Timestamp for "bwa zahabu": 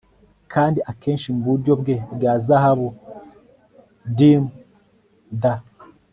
2.15-2.87